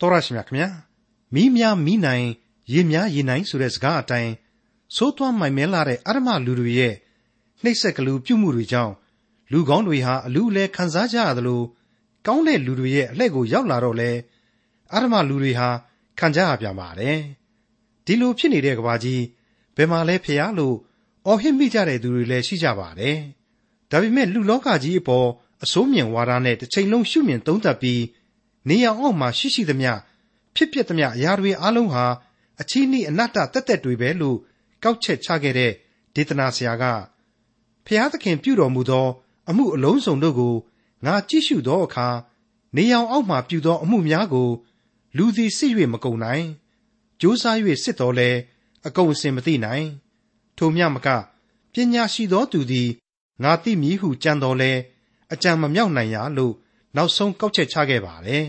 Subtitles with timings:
[0.00, 0.68] တော်ရရှိမြခင်ဗျာ
[1.34, 2.26] မိများမိနိုင်
[2.72, 4.32] ရေများရေနိုင်ဆိုတဲ့စကားအတိုင်း
[4.96, 6.94] သိုးသွမ်းမိုင်မဲလာတဲ့အာရမလူတွေရဲ့
[7.62, 8.94] နှိပ်စက်ကလူပြုမှုတွေကြောင့်
[9.52, 11.62] လူကောင်းတွေဟာအလူအလဲခံစားကြရသလို
[12.26, 14.10] ကောင်းတဲ့လူတွေရဲ့အလှည့်ကိုရောက်လာတော့လဲ
[14.92, 15.68] အာရမလူတွေဟာ
[16.18, 17.18] ခံကြရပြန်ပါတယ်
[18.04, 19.22] ဒီလိုဖြစ်နေတဲ့ကဘာကြီး
[19.76, 20.76] ဘယ်မှာလဲဖျားလို့
[21.26, 23.16] အော်ဟစ်မိကြတဲ့သူတွေလည်းရှိကြပါတယ်
[23.90, 25.28] ဒါပေမဲ့လူလောကကြီးအပေါ်
[25.64, 28.00] အစိုးမြင်ဝါဒနဲ့တစ်ချိန်လုံးရှုမြင်သုံးသပ်ပြီး
[28.68, 29.92] နေရောင်အောက်မှာရှိရှိသမျှ
[30.54, 32.04] ဖြစ်ပျက်သမျှအရာတွေအလုံးဟာ
[32.60, 34.38] အချီးနှီးအနတ္တတက်တက်တွေပဲလို့
[34.82, 35.72] ကောက်ချက်ချခဲ့တဲ့
[36.14, 36.84] ဒေသနာဆရာက
[37.86, 39.06] ဖျားသခင်ပြုတော်မူသော
[39.48, 40.54] အမှုအလုံးစုံတို့ကို
[41.06, 42.08] ငါကြည့်ရှုသောအခါ
[42.76, 44.50] နေရောင်အောက်မှပြုသောအမှုများကို
[45.16, 46.46] လူသည်စစ်၍မကုန်နိုင်
[47.20, 48.30] ကြိုးစား၍စစ်တော်လဲ
[48.86, 49.86] အကုန်အစင်မသိနိုင်
[50.56, 51.08] ထိုမြမက
[51.72, 52.88] ပညာရှိသောသူသည်
[53.42, 54.72] ငါသိမည်ဟုကြံတော်လဲ
[55.32, 56.54] အကြံမမြောက်နိုင်ရလို့
[56.96, 58.44] နောက်ဆုံးကောက်ချက်ချခဲ့ပါတယ်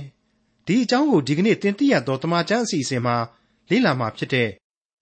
[0.66, 3.16] ဒီအကြောင်းကိုဒီကနေ့တင်ပြရသောတမန်ကျမ်းအစီအစဉ်မှာ
[3.70, 4.49] လေ့လာမှာဖြစ်တဲ့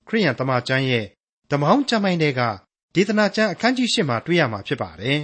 [0.08, 1.06] ခရိယန်တမန်ကျမ်းရဲ့
[1.52, 2.42] ဓမ္မောင်းကျမ်းပိုင်းတွေက
[2.96, 5.22] ဒေသနာကျမ်းအခန်းကြီး၈မှာတွေ့ရမှာဖြစ်ပါတယ်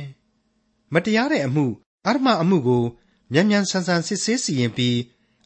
[0.94, 1.66] မတရားတဲ့အမှု
[2.08, 2.84] အဓမ္မအမှုကို
[3.34, 4.98] မြန်မြန်ဆန်ဆန်စစ်ဆေးစီရင်ပြီး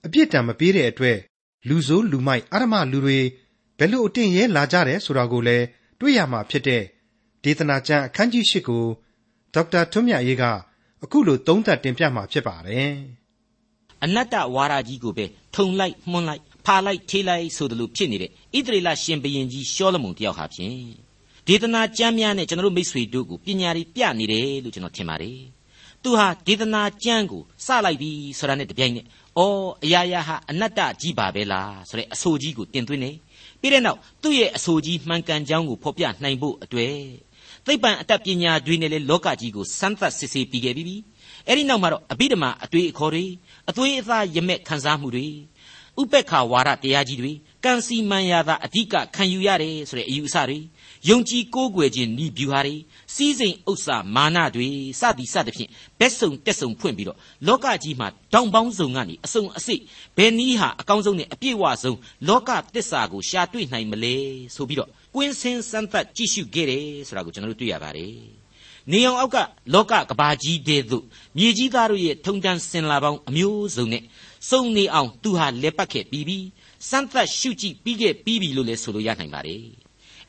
[0.05, 1.17] အပြစ်ဒဏ်မပေးတဲ့အတွက်
[1.67, 3.19] လူဆိုးလူမိုက်အဓမ္မလူတွေ
[3.77, 5.66] ဘယ်လိုအတင်ရဲလာကြတယ်ဆိုတာကိုလည်း
[5.99, 6.83] တွေ့ရမှာဖြစ်တဲ့
[7.44, 8.85] ဒေသနာကျမ်းအခန်းကြီး၈ကို
[9.53, 10.44] ဒေါက်တာထွန်းမြတ်ရေးက
[11.03, 12.92] အခုလိုသုံးသပ်တင်ပြမှာဖြစ်ပါတယ်
[14.03, 15.25] အနတ္တဝါဒကြီးကိုပဲ
[15.56, 18.31] ထုံလိုက်မှုန်းလိုက်ဖာလိုက်ထေးလိုက်ဆိုသလိုဖြစ်နေတဲ့ဣ
[18.66, 20.80] သရေလရှင်ဘရင်ကြီးရှောလမုန်တယောက်ဟာဖြင့်
[21.47, 25.39] ဒေသနာကျမ်းများနဲ့ကျွန်တော်တို့မိษွေတို့ကိုပညာတွေပြနေတယ်လို့ကျွန်တော်ထင်ပါတယ်
[26.03, 29.06] သူဟာဒေသနာကျမ်းကိုစလိုက်ပြီဆိုတာနဲ့တပြိုင်နက်
[29.38, 33.11] အော်အရာရာဟာအနတ္တကြီးပါပဲလားဆိုတဲ့အဆိုကြီးကိုတင်သွင်းနေ
[33.61, 36.95] ပြီးတဲ့နောက်သူ့ရဲ့အဆိုကြီးမှန်ကန်ကြောင်းကိုဖော်ပြနိုင်ဖို့အတွက်
[37.70, 40.95] သိပ္ပံအတတ်ပညာတွေနဲ့လည်းလောကကြီးကိုစမ်းသပ်စစ်ဆေးပြီးခဲ့ပြီ
[41.48, 43.25] အဲ့ဒီနောက်မှာတော့အဘိဓမ္မာအတွေ့အခေါ်တွေ
[43.70, 45.28] အသွေးအသားရမက်ခံစားမှုတွေ
[46.02, 47.31] ဥပက္ခဝါဒတရားကြီးတွေ
[47.66, 50.58] ကံစီမန်ရသာအဓိကခံယူရတယ်ဆိုတဲ့အယူအဆတွေ
[51.09, 52.75] ယုံကြည်ကိုးကွယ်ခြင်းဤဗျူဟာတွေ
[53.16, 54.68] စီးစိမ်ဥစ္စာမာနတွေ
[55.00, 55.69] စသည်စသဖြင့်
[56.00, 59.81] ဘက်စုံတက်စုံဖွင့်ပြီးတော့လောကကြီးမှာတောင်ပေါင်းစုံကနေအစုံအစိတ်
[60.18, 61.97] ဘယ်နည်းဟာအကောင်းဆုံးနဲ့အပြည့်အဝဆုံး
[62.28, 64.16] လောကသစ္စာကိုရှာတွေ့နိုင်မလဲ
[64.56, 68.16] ဆိုပြီးတော့ ကွင်းစင်းစမ်းသပ်ကြည့်ရှုခဲ့တယ်ဆိုတာကိုကျွန်တော်တို့တွေ့ရပါတယ်
[68.92, 69.38] နေအောင်အောက်က
[69.74, 71.06] လောကကဘာကြီးတဲ့သို့
[71.38, 74.03] မြေကြီးသားတို့ရဲ့ထုံတန်းစင်လာပေါင်းအမျိုးစုံနဲ့
[74.50, 76.46] စုံနေအောင်သူဟာလက်ပတ်ခဲ့ပြီးပြီး
[76.90, 79.64] စမ်းသပ်ရှုကြည့်ပြီးခဲ့ပြီးပြီလို့လည်းဆိုလို့ရနိုင်ပါတယ်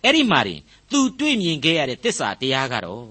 [0.04, 0.60] အဲ့ဒီမှာတင်
[0.90, 3.06] သူတွေ့မြင်ခဲ့ရတဲ့တစ္ဆာတရားကတော့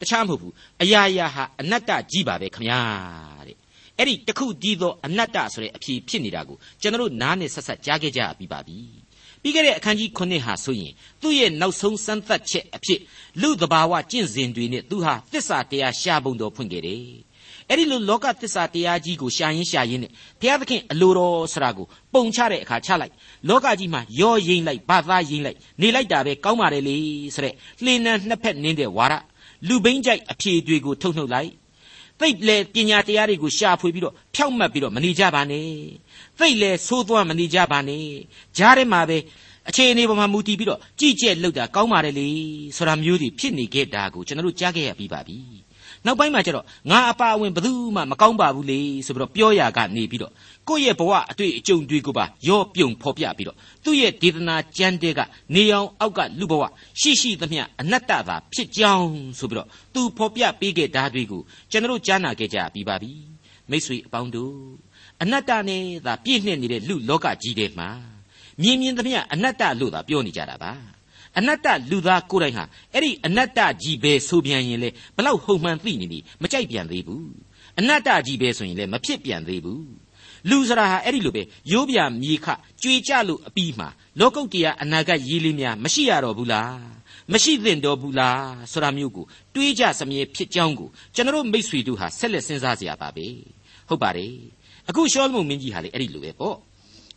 [0.00, 0.52] တခြားမဟုတ်ဘူး
[0.82, 2.80] အရာရာဟာအနတ္တကြီးပါပဲခမညာ
[3.46, 3.56] တဲ့
[3.98, 8.78] အဲ့ဒီတခုတည်းသောအနတ္တဆိုတဲ့အဖြေဖြစ်နေတာကိုကျွန်တော်နားနဲ့ဆက်ဆက်ကြားခဲ့ကြပြီးပါပြီ
[9.42, 13.00] ပြီးခဲ့တဲ့အခန်းကြီး9ဟာဆိုရင်သူ့ရဲ့နောက်ဆုံးစမ်းသပ်ချက်အဖြစ်
[13.40, 17.04] လူတဘာဝကျင့်စဉ်တွေနဲ့သူဟာသစ္စာတရားရှားပုံတော်ဖွင့်ခဲ့တယ်
[17.68, 23.12] အဲ့ဒီလိုလောကသစ္စာတရားကြီးကိုရှာရင်းရှာရင်းနဲ့ဘုရားသခင်အလိုတော်ဆရာကိုပုံချတဲ့အခါချလိုက်
[23.48, 26.96] လောကကြီးမှာရောရိမ့်လိုက်ဘာသာရိမ့်လိုက်နေလိုက်တာပဲကောင်းပါတယ်လေ
[27.34, 29.14] ဆိုတဲ့လှေနံနှစ်ဖက်နင်းတဲ့ဝါရ
[29.68, 31.50] လူဘိန်းကြိုက်အဖြေတွေကိုထုတ်နှုတ်လိုက်
[32.20, 35.68] သိလေပညာတရားတွေကိုရှာဖွေပြီးတော့ဖြောက်မှတ်ပြီးတော့မနေကြပါနဲ့
[36.38, 38.04] သိလေသိုးသွမ်းမနေကြပါနဲ့
[38.56, 39.18] ကြားထဲမှာပဲ
[39.68, 42.28] အခြေအနေပေါ်မှာမူတည်ပြီးတော့ကြည်ကျက်လောက်တာကောင်းပါတယ်လေ
[42.76, 45.38] ဆိုတာမျိုးတွေဖြစ်နေခဲ့တာကိုကျွန်တော်တို့ကြားခဲ့ရပြီးပါပြီ
[46.06, 50.32] နောက်ပိုင်းမှာကျတော့ငါအပါအဝင်ဘယ်သူမှမကောင်းပါဘူးလေဆိုပြီးတော့ပြောရကနေပြီးတော့
[50.68, 55.20] ကိုယ့်ရဲ့ဘဝအတွေ့အကြုံတွေကိုပါရောပြုံဖော်ပြပြီးတော့သူ့ရဲ့ဒေသနာကျမ်းတဲက
[55.54, 56.62] နေအောင်အောက်ကလူဘဝ
[57.00, 63.12] ရှိရှိသမျှအနတ္တသာဖြစ်ကြောင်းဆိုပြီးတော့သူဖော်ပြပေးခဲ့တာတွေကိုကျွန်တော်ကြားနာခဲ့ကြပြီးပါပြီ
[63.70, 64.87] မိတ်ဆွေအပေါင်းတို့
[65.22, 67.88] အနတ္တနဲ့သာပြည့်နှက်နေတဲ့လူလောကကြီးထဲမှာ
[68.62, 70.72] မြင်မြင်သမျှအနတ္တလို့သာပြောနေကြတာပါ
[71.38, 72.64] အနတ္တလူသားကိုယ်တိုင်ဟာ
[72.94, 77.30] အဲ့ဒီအနတ္တကြီးပဲဆိုပြန်ရင်လေဘလောက်ဟုန်မှန်သိနေပြီမကြိုက်ပြန်သေးဘူး
[77.78, 79.86] အနတ္တကြီးပဲဆိုရင်လေမဖြစ်ပြန်သေးဘူး
[80.50, 81.42] လူစရာဟာအဲ့ဒီလိုပဲ
[81.72, 82.46] ရိုးပြမြေခ
[82.82, 83.88] ကြွေကြလို့အပြီးမှာ
[84.20, 86.76] လောကုတ်တရားအနာဂတ်ရေးလေးများမရှိရတော့ဘူးလား
[87.32, 88.42] မရှိသင့်တော်ဘူးလား
[88.72, 93.26] ဆိုတာမျိုးကိုတွေးကြစမြဲဖြစ်ကြောင်းကိုကျွန်တော်မိษွေတို့ဟာဆက်လက်စဉ်းစားကြရပါပဲ
[93.88, 94.34] ဟုတ်ပါတယ်
[94.88, 96.56] အခုရှောလမုန်မင်းကြီးဟာလေအဲ့ဒီလိုပဲပေါ့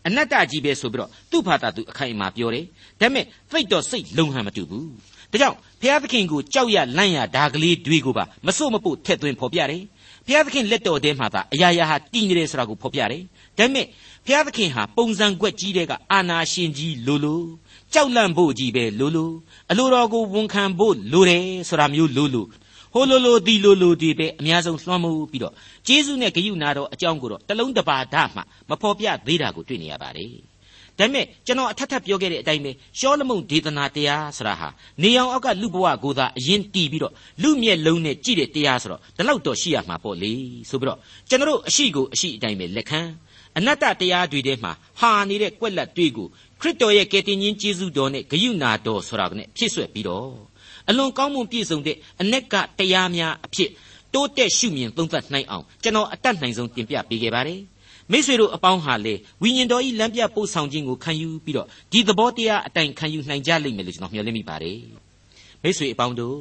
[0.08, 2.66] အနတ္တကြီးပဲဆိုပြီးတော့သူ့ဘာသာသူအခိုင်အမာပြောတယ်
[3.00, 4.90] ဒါပေမဲ့သိတော့စိတ်လုံဟန်မတူဘူး
[5.32, 9.84] ဒါကြောင့်ဘုရားသခင်ကိုကြောက်ရလန့်ရဒါကလေးတွေကိုပါမစွတ်မပုတ်ထက်သွင်းဖော်ပြတယ်
[10.26, 13.24] ဘုရားသခင်လက်တော်ထဲမှာသာအရာရာဟာတည်နေတယ်ဆိုတာကိုဖော်ပြတယ်
[13.58, 13.86] ဒါပေမဲ့
[14.26, 17.44] ဘုရားသခင်ဟာပုံစံကွက်ကြီးတဲ့ကအာနာရှင်ကြီးလိုလို
[17.94, 19.32] ကြောက်လန့်ဖို့ကြီးပဲလိုလို
[19.72, 22.46] အလိုတော်ကိုဝန်ခံဖို့လိုတယ်ဆိုတာမျိုးလိုလို
[22.94, 25.54] ဟိုလိုလိုဒီလိုလိုဒီပဲအများဆုံးလွှမ်းမိုးပြီးတော့
[25.88, 30.34] ဂျေဇုနဲ့ဂယုနာတော်အကြောင်းကိုတော့တလုံးတပါဒမှမဖော်ပြသေးတာကိုတွေ့နေရပါတယ်။
[31.00, 34.70] ဒါပေမဲ့ကျွန်တော်အထက်ထပ်ပြောခဲ့တဲ့အတိုင်းပဲရှောလမုန်ဒေသနာတရားဆိုတာဟာ
[35.02, 40.34] နေအောင်အောက်ကလူဘဝကိုသာအရင်တီးပြီးတော့လူမျက်လုံးနဲ့ကြည့်တဲ့တရားဆိုတော့ဒီလောက်တော့ရှိရမှာပေါ့လေ
[40.70, 41.00] ဆိုပြီးတော့
[41.30, 43.02] ကျွန်တော်အရှိကိုအရှိအတိုင်းပဲလက်ခံ
[43.58, 46.28] အနတ္တတရားတွေထဲမှာဟာနေတဲ့ကွက်လက်တွေကို
[46.62, 50.51] ခရစ်တော်ရဲ့ကယ်တင်ရှင်ယေရှုတော်နဲ့ဂယုဏတော်ဆိုတာကနဲ့ဖြည့်ဆွက်ပြီးတော့
[50.89, 53.71] အလွန်ကောင်းမွန်ပြည့်စုံတဲ့အ내ကတရားများအဖြစ်
[54.15, 57.61] တိုးတက်ရှုမြင်သုံးသပ်နိုင်အောင်ကျွန်တော်အတတ်နိုင်ဆုံးတင်ပြပေးခဲ့ပါတယ်
[58.13, 64.79] မိษွေတို့အပေါင်းဟာလေဝိညာဉ်တော်ဤလမ်းပြပို့ဆောင်ခြင်းကိုခံယူပြီးတော့ဒီသဘောတရားအတိုင်းခံယူနိုင်ကြလိမ့်မယ်လို့ကျွန်တော်မျှော်လင့်မိပါတယ်
[65.63, 66.39] မိษွေအပေါင်းတို့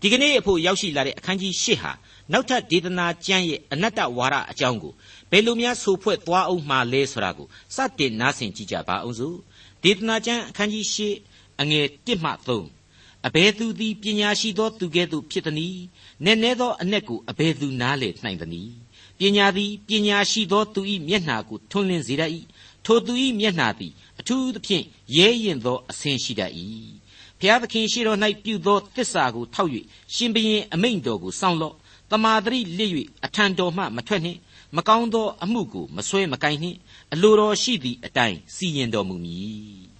[0.00, 1.92] ဒီကနေ့အဖို့ရောက်ရှိလာတဲ့အခန်းကြီး၈ဟာ
[2.32, 4.92] နောက်ထပ်ဒေသနာကျမ်းရဲ့အနတ္တဝါဒအကြောင်းကို
[5.30, 7.46] ဘယ်လိုများဆိုဖွဲ့သွားအောင်မှာလဲဆိုတာကို
[7.76, 9.36] စတင်နားဆင်ကြည့်ကြပါအောင်စို့
[9.84, 12.75] ဒေသနာကျမ်းအခန်းကြီး၈အငယ်၁မှ3
[13.25, 15.77] အဘယ်သူသည်ပညာရှိသောသူကဲ့သို့ဖြစ်သည်။
[16.23, 18.71] နည်းနည်းသောအ내ကိုအဘယ်သူနားလေနိုင်သနည်း။
[19.19, 22.31] ပညာသည်ပညာရှိသောသူ၏မျက်နှာကိုထွန်းလင်းစေတတ်၏။
[22.85, 24.85] ထိုသူ၏မျက်နှာသည်အထူးသဖြင့်
[25.17, 26.51] ရဲရင်သောအဆင်းရှိတတ်၏။
[27.39, 29.71] ဖျားသခင်ရှိတော်၌ပြုသောတစ္ဆာကိုထောက်၍
[30.15, 31.75] ရှင်ဘရင်အမိန့်တော်ကိုစောင့်လော့။
[32.11, 32.91] တမာတရိလစ်၍
[33.25, 34.39] အထံတော်မှမထွက်နှင့်။
[34.75, 36.77] မကောင်းသောအမှုကိုမဆွဲမကိုင်နှင့်။
[37.13, 39.87] အလိုတော်ရှိသည့်အတိုင်းစီရင်တော်မူမည်။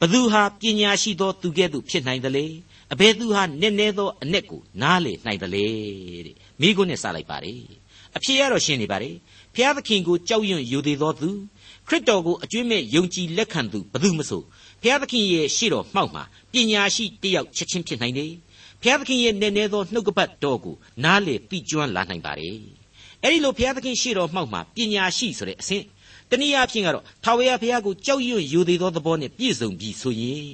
[0.00, 2.46] ဘသူဟာပညာရှိသောသူကဲ့သို့ဖြစ်နိုင်သလဲ။
[2.92, 5.64] အဘယ်သူဟာနက်နဲသောအ내ကိုနားလေနိုင်သလဲ
[6.26, 7.62] တဲ့မိကုန်းနဲ့စလိုက်ပါတယ်
[8.16, 9.16] အဖြေကတော့ရှင်းနေပါတယ်
[9.54, 11.30] ဖျားသခင်ကိုကြောက်ရွံ့ယူသေးသောသူ
[11.88, 14.42] ခရစ်တော်ကိုအကျွင့်မဲ့ယုံကြည်လက်ခံသူဘယ်သူမဆို
[14.82, 16.22] ဖျားသခင်ရဲ့ရှေ့တော်မှောက်မှာ
[16.52, 18.32] ပညာရှိတယောက်ချက်ချင်းဖြစ်နိုင်တယ်
[18.82, 22.58] ဖျားသခင်ရဲ့နည်းနည်းသောနှုတ်ကပတ်တော်ကိုနားလေသိကျွမ်းလာနိုင်ပါတယ်
[23.22, 25.84] အဲ့ဒီလိုဖျားသခင်ရှေ့တော်မှောက်မှာပညာရှိဆိုတဲ့အဆင့်
[26.30, 30.50] တနည်းအားဖြင့်ကတော့ထာဝရဘုရားကိုကြောက်ရွံ့ယူသေးသောသဘောနဲ့ပြည့်စုံပြီးဆိုရင်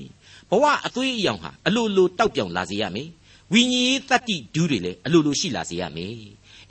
[0.51, 3.09] ဘဝအသွေးအယောင်ဟာအလိုလိုတောက်ပြောင်လာစေရမယ်
[3.53, 6.17] ဝိညာဉ်ရေးတတ္တိဒူးတွေလည်းအလိုလိုရှိလာစေရမယ်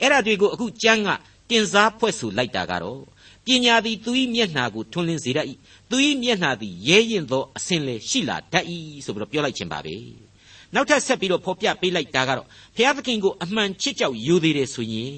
[0.00, 1.08] အဲ့ဒါတွေကိုအခုကျမ်းက
[1.50, 3.02] တင်စားဖွဲ့ဆိုလိုက်တာကတော့
[3.46, 5.46] ပညာသည်သူ၏မျက်နှာကိုထွန်းလင်းစေတတ်၏
[5.90, 8.64] သူ၏မျက်နှာသည်ရဲရင်သောအစဉ်လေရှိလာတတ်၏
[9.04, 9.96] ဆိုပြီးတော့ပြောလိုက်ခြင်းပါပဲ
[10.74, 12.46] နောက်ထပ်ဆက်ပြီးတော့ဖော်ပြပေးလိုက်တာကတော့
[12.76, 15.16] ဘုရားသခင်ကိုအမှန်ချစ်ကြောက်ယူသေးတယ်ဆိုရင်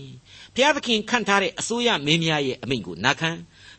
[0.54, 3.30] ဘုရားသခင်ခန့်ထားတဲ့အစိုးရမင်းများရဲ့အမိန့်ကိုနာခံ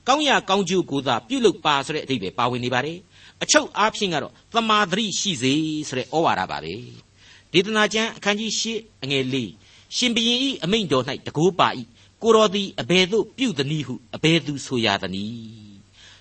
[0.08, 2.98] ကောင်းရကောင်းကျိုးကိုသာပြုလုပ်ပါဆိုတဲ့အဓိပ္ပာယ်ပါဝင်နေပါတယ်
[3.44, 5.54] အချုပ်အားဖြင့်ကတော့သမာဓိရှိစေ
[5.88, 6.74] ဆိုတဲ့ဩဝါဒပါပဲ
[7.52, 9.36] ဒေသနာကျမ်းအခန်းကြီး၈အငယ်၄
[9.96, 11.70] ရှင်ဘရင်ဤအမိန့်တော်၌တကိုးပါ၏
[12.22, 15.76] ကိုတော်သည်အဘယ်သို့ပြုသနည်းဟုအဘယ်သူဆိုရသနည်း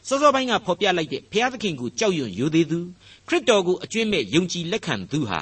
[0.07, 2.81] စောစောပိုင်းကဖော်ပြလိုက်တဲ့ဘုရားသခင်ကိုကြောက်ရွံ့ရိုသေသူ
[3.29, 5.41] ခရစ်တော်ကိုအကျွင့်မဲ့ယုံကြည်လက်ခံသူဟာ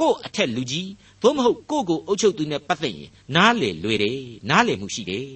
[0.00, 0.90] ကို့အထက်လူကြီး
[1.22, 5.28] သို့မဟုတ်ကို့ကိုအုပ်ချုပ်သူနဲ့ပတ်သက်ရင်နားလေလွယ်တယ်နားလေမှုရှိတယ်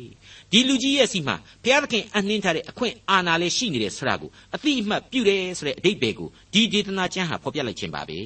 [0.53, 8.19] ဒီလူကြီးရဲ့စီမှာဘုရားသခင်အနှင်းထားတဲ့အခွင့်အာဏာလည်းရှိနေတယ်ဆိုတာကိုအတိအမှတ်ပြုတယ်ဆိုတဲ့အဓိပ္ပာယ်ကိုဒီဒေသနာကျမ်းဟာဖော်ပြလိုက်ခြင်းပါပဲ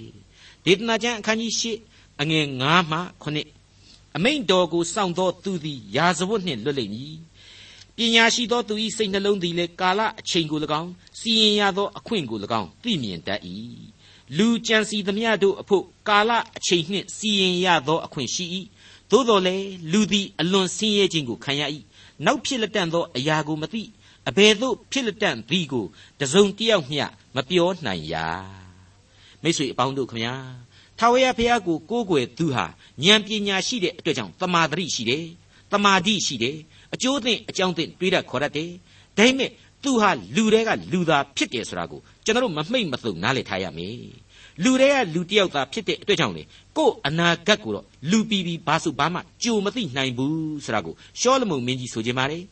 [0.64, 1.64] ဒေသနာကျမ်းအခန်းကြီး၈
[2.20, 7.16] အငယ်9မှ9အမိန်တော်ကိုစောင့်သောသူသည်ယာဇဝတ်နှင့်လွတ်လိမ့်မည်
[7.96, 13.40] ပညာရှိသောသူ၏စိတ်နှလုံးသည်လည်းကာလအချိန်ကို၎င်းစီရင်ရသောအခွင့်ကို၎င်းသိမြင်တတ်၏
[14.36, 18.44] လူကြံစီသမျှတို့အဖို့ကာလအချိန်နှင့်စီရင်ရသောအခွင့်ရှိ၏
[19.10, 21.62] သို့တော်လည်းလူသည်အလွန်ဆင်းရဲခြင်းကိုခံရ၏
[22.26, 23.82] နောက်ဖြစ်လက်တန့်သောအရာကိုမသိ
[24.28, 25.86] အဘယ်သို့ဖြစ်လက်တန့်သည်ကို
[26.20, 27.04] တစုံတယောက်မျှ
[27.36, 28.28] မပြောနိုင်ရာ
[29.42, 30.34] မိတ်ဆွေအပေါင်းတို့ခမညာ
[30.98, 32.66] ထာဝရဘုရားကိုကိုးကွယ်သူဟာ
[33.04, 35.24] ဉာဏ်ပညာရှိတဲ့အတွက်ကြောင့်တမာတိရှိတယ်
[35.72, 36.56] တမာတိရှိတယ်
[36.94, 38.70] အကျိုးသင့်အကြောင်းသင့်တွေးတတ်ခေါ်တတ်တယ်
[39.18, 39.50] ဒါပေမဲ့
[39.84, 43.96] သူဟာလူတွေကလူသားဖြစ်တယ်ဆိုတာကိုကျွန်တော်တို့မမှိတ်မသုနားလည်ထားရမယ်
[44.63, 46.43] လူတွေကလူတယောက်သားဖြစ်တဲ့အတွက်ကြောင့်လေ
[46.77, 52.43] ကို့အနာဂတ်ကိုတော့လူပီပီဘာစုဘာမှကြိုမသိနိုင်ဘူးဆိုတာကိုရှောလမုန်မင်းကြီးဆိုခြင်းပါတယ်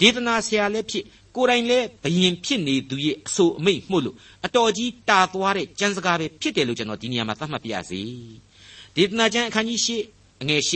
[0.00, 1.04] ဒေသနာဆရာလည်းဖြစ်
[1.36, 4.16] ကိုယ်တိုင်လည်းဘယင်ဖြစ်နေသူရဲ့အဆိုအမိတ်မှုလို့
[4.46, 8.00] အတော်ကြီးတာသွားတဲ့ကျမ်းစကားပဲဖြစ်တယ်လို့ကျွန်တော်ဒီနေရာမှာသတ်မှတ်ပြရစီ
[8.96, 10.72] ဒေသနာကျမ်းအခန်းကြီး၈အငယ်၈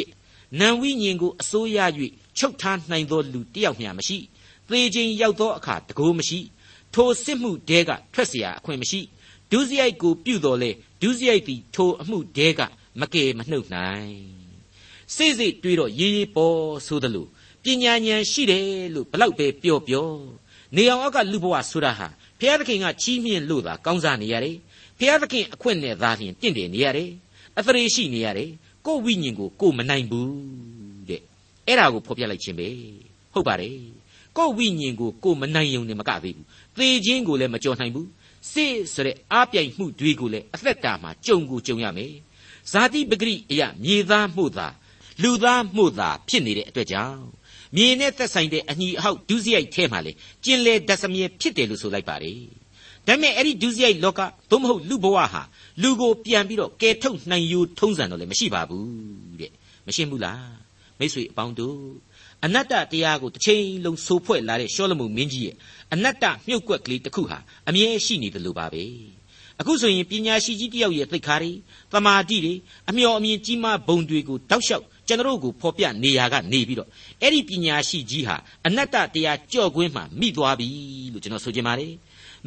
[0.60, 1.78] နံဝိညာဉ်ကိုအစိုးရ၍
[2.38, 4.18] ချုပ်ထားနိုင်သောလူတယောက်မျှမရှိ
[4.68, 6.38] သေခြင်းရောက်သောအခါတကိုးမရှိ
[6.94, 9.00] ထိုစစ်မှုတဲကထွက်เสียအခွင့်မရှိ
[9.51, 12.61] ဒုစရိုက်ကိုပြုတော်လဲဒုစရိုက်သည်ထိုအမှုတဲက
[12.99, 14.13] မကယ်မနှုတ်နိုင်
[15.15, 17.27] စိတ်စိတ်တွေးတော့ရေးရေးပေါ်ဆိုသလို
[17.63, 20.09] ပညာဉာဏ်ရှိတယ်လို့ဘလောက်ပဲပြောပြော
[20.75, 22.07] နေအောင်အောက်ကလူဘဝဆိုတာဟာ
[22.39, 24.55] ဘုရားသခင်ကချီးမြှင့်လို့သာကောင်းစားနေရတယ်
[24.99, 27.09] ဘုရားသခင်အခွင့်နဲ့သာလျှင်တင့်တယ်နေရတယ်
[27.57, 28.49] အသရေရှိနေရတယ်
[28.85, 30.31] ကိုယ်ဝိညာဉ်ကိုကိုယ်မနိုင်ဘူး
[31.09, 31.21] တဲ့
[31.67, 32.67] အဲ့ဒါကိုဖော်ပြလိုက်ခြင်းပဲ
[33.33, 33.75] ဟုတ်ပါတယ်
[34.37, 36.45] ကိုယ်ဝိညာဉ်ကိုကိုယ်မနိုင်ုံနဲ့မကသေးဘူး
[36.77, 38.07] သေခြင်းကိုလည်းမကြော်နိုင်ဘူး
[38.51, 42.13] စိဆိုတဲ့အားပြိုင်မှုတွေကိုလည်းအသက်တာမှာကြုံကိုကြုံရမယ်
[42.71, 44.67] ဇာတိပဂရိအယမြေသားမှုသာ
[45.23, 47.23] လူသားမှုသာဖြစ်နေတဲ့အတွက်ကြောင့်
[47.75, 50.11] မြေနဲ့သက်ဆိုင်တဲ့အညီအဟောက်ဒုစရိုက်ထဲမှာလေ
[50.45, 52.39] ကျင်လေဒသမြဲဖြစ်တယ်လို့ဆိုလိုက်ပါတယ်
[53.07, 55.41] ဒါပေမဲ့အဲ့ဒီဒုစရိုက်လောကသို့မဟုတ်လူဘဝဟာ
[55.81, 59.51] လူကိုပြန်ပြီးတော့ကယ်ထုတ်နိုင်ယူထုံးစံတော့လည်းမရှိပါဘူးတဲ့
[59.87, 60.53] မရှင်းဘူးလား
[60.99, 61.79] မိတ်ဆွေအပေါင်းတို့
[62.45, 65.55] အနတ္တတရားကိုတစ်ချိန်လုံးစိုးဖွဲ့လာတဲ့ရှောလမုန်မင်းကြီးရဲ့
[65.93, 68.83] အနတ္တမြုပ်ကွက်ကလေးတစ်ခုဟာအမြဲရှိနေတယ်လို့ပါပဲ
[69.59, 71.51] အခုဆိုရင်ပညာရှိကြီးတယောက်ရဲ့သိက္ခာတွေ
[71.91, 72.53] တမာတိတွေ
[72.89, 76.89] အမျော်အမြင်ကြီးမားဘုံတွေကိုတောက်လျှောက်ကျွန်တော်ကိုဖော်ပြနေရာကနေပြီးတော့
[77.21, 78.35] အဲ့ဒီပညာရှိကြီးဟာ
[78.67, 80.67] အနတ္တတရားကြော့ကွင်းမှမိသွားပြီ
[81.13, 81.93] လို့ကျွန်တော်ဆိုချင်ပါတယ်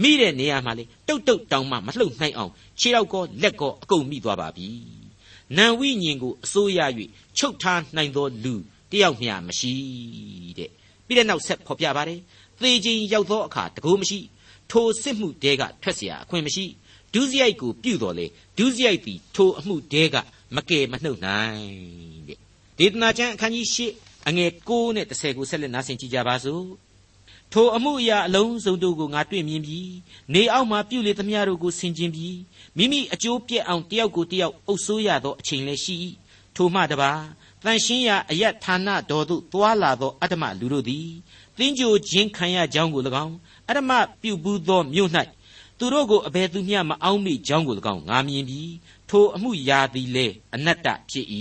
[0.02, 4.68] မိတဲ့နေရာမှာလေတုတ်တုတ်တောင်မှမလှုပ်နိုင်အောင်ခြေထောက်ကောလက်ကောအကုန်မိသွားပါပြီ
[5.56, 6.80] နံဝိညာဉ်ကိုအစိုးရ၍
[7.38, 8.54] ချုပ်ထားနိုင်သောလူ
[8.92, 9.75] တယောက်မျှမရှိ
[10.58, 10.70] တဲ့
[11.06, 12.20] ပြီးတဲ့နောက်ဆက်ဖော်ပြပါတယ်
[12.62, 14.19] သေခြင်းရောက်သောအခါတကိုးမရှိ
[14.72, 16.65] ထိုစစ်မှုတဲကထွက်เสียအခွင့်မရှိ
[17.13, 18.25] ဒုစရိုက်ကိုပြုတော်လေ
[18.57, 20.15] ဒုစရိုက်သည်ထိုအမှုတဲက
[20.55, 21.62] မကယ်မနှုတ်နိုင်
[22.27, 22.39] တဲ့
[22.77, 26.65] ဒေသနာကျမ်းအခန်းကြီး၈အငယ်9နဲ့10ကိုဆက်လက်နားဆင်ကြကြပါစို့
[27.53, 29.91] ထိုအမှုအရာအလုံးစုံတို့ကိုငါတွေ့မြင်ပြီး
[30.34, 32.38] နေအောက်မှပြုလေသမျှတို့ကိုဆင်ခြင်ပြီး
[32.77, 35.96] မိမိအကျိုးပြက်အောင်တယောက်ကိုတယောက်အုပ်ဆိုးရသောအချိန်လည်းရှိ၏
[36.55, 37.12] ထိုမှတပါ
[37.63, 41.10] တန်ရှင်းရာအယတ်ဌာနတော်သို့တွာလာသောအတ္တမလူတို့သည်
[41.62, 43.35] သင်ကြိုခြင်းခံရကြောင်းကို၎င်း
[43.69, 43.90] အတ္တမ
[44.23, 45.11] ပြုဘူးသောမြို့၌
[45.78, 48.73] သူတို့ကိုအဘယ်သူမျှမအောင်မိကြောင်းကို၎င်းငါမြင်ပြီး
[49.09, 51.26] ထိုအမှုရာသည်လေအနတ္တဖြစ်၏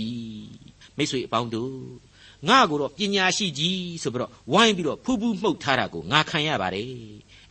[0.96, 1.76] မိတ်ဆွေအပေါင်းတို့
[2.48, 6.88] ငါကိုတော့ပညာရှိကြီးဆိုပြီးတော့ဝိုင်းပြီးတော့ဖူးဖူးမှုတ်ထားတာကိုငါခံရပါတယ်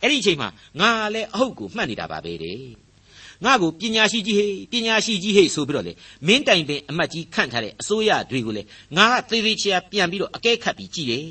[0.00, 0.48] အဲ့ဒီအချိန်မှာ
[0.80, 2.60] ငါလည်းအဟုတ်ကိုမှတ်နေတာပါပဲတဲ့
[3.44, 5.92] ငါကိုပညာရှိကြီးဟေးပညာရှိကြီးဟေးဆိုပြီးတော့လေ
[6.26, 8.62] မင်းတိုင်ပင်အမတ်ကြီးခန့်ထားတဲ့အစိုးရတွေကိုလေ
[8.96, 11.26] ငါကသေသေးချာပြန်ပြီးတော့အကဲခတ်ပြီးကြည့်တယ်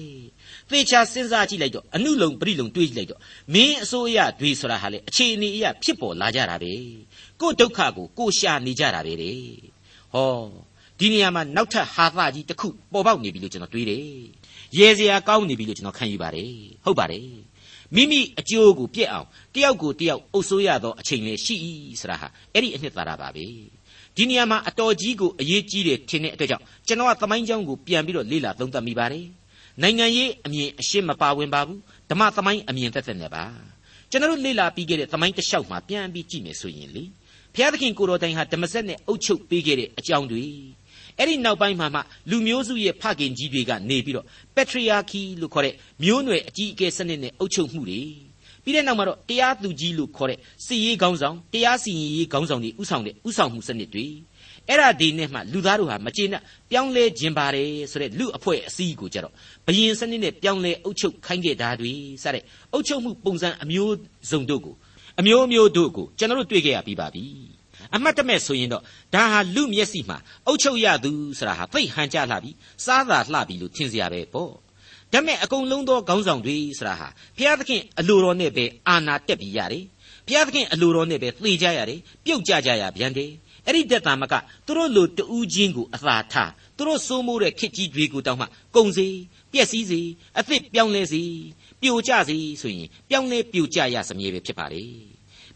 [0.71, 3.19] သေချာစဉ်းစားကြည့်လိုက်တော့အနုလုံပရိလုံတွေးကြည့်လိုက်တော့
[3.53, 6.73] မင်းအစိုးရတွေဆိုတာဟာလေအခြေအနေအရဖြစ်ပေါ်လာကြတာပဲ
[7.41, 9.39] ကို့ဒုက္ခကိုကိုရှာနေကြတာပဲတဲ့
[10.13, 10.31] ဟော
[10.99, 14.05] ဒီနေရာမှာနောက်ထပ်ဟာသကြီးတစ်ခုပေါ်ပေါက်နေပြီလို့ကျွန်တော်တွေးတယ်
[14.77, 16.53] ရဲစရာကောင်းနေပြီလို့ကျွန်တော်ခံယူပါတယ်
[16.85, 17.27] ဟုတ်ပါတယ်
[17.95, 21.55] မိမိအကျိုးကိုပြက်အောင်တယောက်ကိုတယောက်အုပ်ဆိုးရသောအချိန်လေးရှိ၏
[22.01, 23.45] ဆိုတာဟာအဲ့ဒီအနှစ်သာရပါပဲ
[24.15, 29.25] ဒီနေရာမှာအတော်ကြီးကိုအရေးကြီးတယ်ထင်တဲ့အတွက်ကြောင့်ကျွန်တော်ကသမိုင်းကြောင်းကိုပြန်ပြီးတော့လေ့လာသုံးသပ်မိပါတယ်
[29.81, 33.45] နိုင်ငံရေးအမြင်အရှင်းမပါဝင်ပါဘူးဓမ္မသမိုင်းအမြင်သက်သက်နဲ့ပါ
[34.09, 37.03] ကျွန်တော်လေ့လာပြီးခဲ့တဲ့သမိုင်းတစ်လျှောက်မှာပြန်ပြီးကြည့်မယ်ဆိုရင်လေ
[37.53, 40.45] ဘုရားသခင်ကိုတော်တိုင်ဟာဓမ္မစက်နဲ့အုပ်ချုပ်ပေးခဲ့တဲ့အကြောင်းတွေ
[41.17, 48.01] အဲ့ဒီနောက်ပိုင်းမှာမှလူမျိုးစုရဲ့ဖခင်ကြီးတွေကနေပြီးတော့ patriarchy လို့ခေါ်တဲ့မျိုးနွယ်အကြီးအကဲစနစ်နဲ့အုပ်ချုပ်မှုတွေ
[48.63, 54.05] ပြီးတဲ့နောက်မှာတော့တရားသူကြီးလို့ခေါ်တဲ့စီရေးခေါင်းဆောင်တရားစီရင်ရေးခေါင်းဆောင်တွေဥဆောင်တဲ့ဥဆောင်မှုစနစ်တွေ
[54.71, 59.33] အဲ့ဒါဒီနဲ့မှလူသားတို့ဟာမကျေနပ်ပြောင်းလဲခြင်းပါတယ်ဆိုတဲ့လူအဖွဲ့အစည်းကိုကြတော့
[59.65, 63.95] ဘယင်စနစ်နဲ့ပြောင်းလဲအုပ်ချုပ်ခိုင်းခဲ့တာတွေစတဲ့အုပ်ချုပ်မှုပုံစံအမျိုး
[64.31, 64.75] စုံတို့ကို
[65.19, 67.25] အမျိုးမျိုးတို့ကိုကျွန်တော်တို့တွေ့ခဲ့ရပြီးပါပြီ
[67.95, 72.51] အမှတ်တမဲ့ဆိုရင်တော့ဒါဟာလူမျက်စိမှာအုတ်ချုပ်ရသူဆိုတာဟာသိဟန်ကြလှပြီ
[72.85, 74.51] စားသာလှပြီလို့ထင်စရာပဲပေါ့
[75.13, 79.85] ဒါမဲ့အကုန်လုံးသောခေါင်းဆောင်တွေဆိုတာဟာဘုရားသခင်အလိုတော်နဲ့ပဲအာနာတက်ပြီးရတယ်
[80.27, 83.31] ဘုရားသခင်အလိုတော်နဲ့ပဲသေကြရတယ်ပြုတ်ကြကြရဗျံတယ်
[83.67, 84.33] အဲ့ဒီတက်တာမက
[84.65, 89.07] သူတို့လိုတူးချင်းကိုအသာထားသူတို့စိုးမိုးတဲ့ခစ်ကြီးတွေကိုတောင်းမှကုံစီ
[89.51, 90.01] ပျက်စီးစီ
[90.39, 91.21] အသစ်ပြောင်းလဲစီ
[91.81, 94.83] ပြိုကျစီဆိုရင်ပြောင်းလဲပြိုကျရစမြဲပဲဖြစ်ပါလေ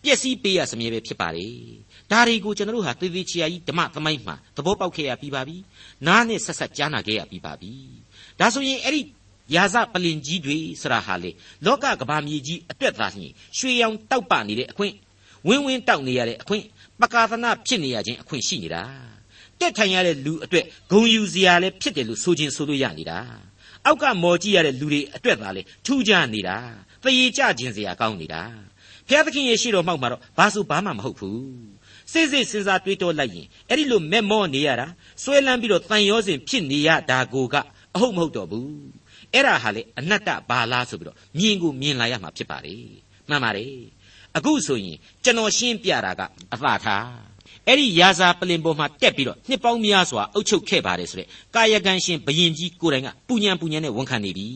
[0.04, 1.48] ပျက်စီးပေးရစမြဲပဲဖြစ်ပါလေ
[2.12, 5.58] ဒါတွေကိုကျွန်တော်တို့ဟာသေသေးချာကြီးဓမ္မသမိုင်းမှာသဘောပေါက်ခဲ့ရပြီးပါပြီ
[6.08, 7.72] နားနဲ့ဆက်ဆက်ကြားနာခဲ့ရပြီးပါပြီ
[8.40, 9.02] ဒါဆိုရင်အဲ့ဒီ
[9.56, 11.32] ရာဇပလင်ကြီးတွေဆရာဟာလေ
[11.66, 14.94] လောကကဘာမြေကြီးအတွက်သာလျှင်ရွှေရောင်တောက်ပနေတဲ့အခွင့်
[15.48, 16.64] ဝင်းဝင်းတောက်နေရတဲ့အခွင့်
[17.02, 18.84] ပကာသနာဖြစ်နေရခြင်းအခွင့်ရှိနေတာ
[19.60, 23.20] တက်ထိုင်ရတဲ့လူအတွက်ဂုံယူစရာလည်းဖြစ်တယ်လို့ဆိုခြင်းဆိုလို့ရနေတာ
[23.86, 26.58] အောက်ကမော်ကြည့်ရတဲ့လူတွေအတွက်သာလေထူးခြားနေတာ
[27.04, 28.42] တရေကြခြင်းစရာကောင်းနေတာ
[29.08, 31.44] ဘုရားသခင်ရဲ့ရှိတော်မှောက်မှာတော့ဘာဆိုဘာမှမဟုတ်ဘူး
[32.12, 34.88] စိတ်စိတ်စဉ်းစားတွေးတောလိုက်ရင်အဲ့ဒီလိုမက်မောနေရတာ
[35.24, 37.56] ဆွဲလန်းပြီးတော့တန်ရောစဉ်ဖြစ်နေရတာကိုက
[37.96, 38.70] အဟုတ်မဟုတ်တော့ဘူး
[39.34, 42.76] အဲ့ဒါဟာလေအနတ္တဘာလားဆိုပြီးတော့မြင်ကိုမြင်လာရမှာဖြစ်ပါလေ
[43.30, 43.74] မှန်ပါတယ်
[44.38, 46.22] အခုဆိုရင်ကျွန်တော်ရှင်းပြတာက
[46.54, 47.06] အသာထား
[47.68, 54.48] အဲ့ဒီရာဇာပလင်ပေါ်မှာတက်ပြီးတော့နှစ်ပေါင်းများစွာအုပ်ချုပ်ခဲ့ပါတယ်ဆိုတဲ့ကာယကံရှင်ဘယင်ကြီးကိုယ်တိုင်ကပူညံပူညံနဲ့ဝန်ခံနေပြီ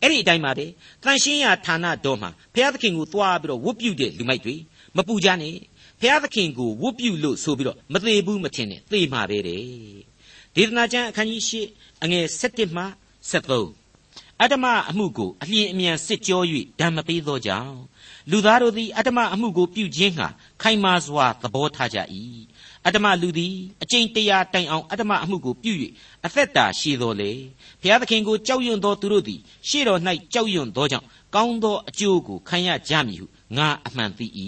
[0.00, 0.66] အဲ့ဒီအတိုင်းပါပဲ
[1.04, 4.54] တန်ရှင်းရာဌာနတော်မှာဘုရားသခင်ကိုသွားပြီးတော့ဝတ်ပြုတဲ့လူမိုက်တွေ
[4.96, 5.54] မပူကြနဲ့
[6.00, 9.62] ဘုရားသခင်ကိုဝတ်ပြုလို့ဆိုပြီးတော့မသေးဘူးမထင်နဲ့သေမှာပဲတဲ့
[10.54, 12.84] ဒေသနာကျမ်းအခန်းကြီး၈အငယ်7မှ
[13.30, 13.88] 73
[14.40, 16.42] အတ္တမအမှုကိုအလျင်အမြန်စစ်ကြော၍
[16.80, 17.76] ဓမ္မပေးသောကြောင့်
[18.30, 20.28] လူသားတို့သည်အတ္တမအမှုကိုပြုခြင်းဟာ
[20.62, 21.98] ခိုင်မာစွာသဘောထားကြ၏
[22.86, 25.72] အတ္တမလူသည်အကျင့်တရားတိုင်အောင်အတ္တမအမှုကိုပြု၍
[26.26, 27.30] အသက်တာရှိတော်လေ
[27.80, 30.00] ဘုရားသခင်ကိုကြောက်ရွံ့သောသူတို့သည်ရှေ့တော်၌
[30.32, 34.26] ကြောက်ရွံ့သောကြောင့်ကောင်းသောအကျိုးကိုခံရကြမည်ဟုငါအမှန်သိ၏